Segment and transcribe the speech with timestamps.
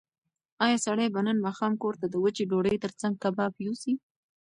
[0.65, 3.93] ایا سړی به نن ماښام کور ته د وچې ډوډۍ تر څنګ کباب یوسي؟